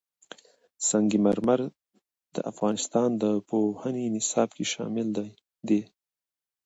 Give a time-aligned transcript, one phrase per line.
[0.87, 1.61] سنگ مرمر
[2.35, 5.07] د افغانستان د پوهنې نصاب کې شامل
[5.67, 5.81] دي.